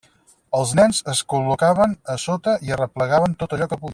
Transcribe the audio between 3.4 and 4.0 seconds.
tot allò que podien.